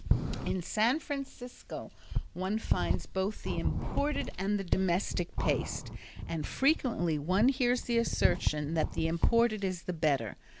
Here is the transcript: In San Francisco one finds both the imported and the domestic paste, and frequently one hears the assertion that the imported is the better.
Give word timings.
In 0.47 0.63
San 0.63 0.99
Francisco 0.99 1.91
one 2.33 2.57
finds 2.57 3.05
both 3.05 3.43
the 3.43 3.59
imported 3.59 4.31
and 4.35 4.57
the 4.57 4.63
domestic 4.63 5.35
paste, 5.35 5.91
and 6.27 6.47
frequently 6.47 7.19
one 7.19 7.49
hears 7.49 7.83
the 7.83 7.99
assertion 7.99 8.73
that 8.73 8.93
the 8.93 9.05
imported 9.05 9.63
is 9.63 9.83
the 9.83 9.93
better. 9.93 10.37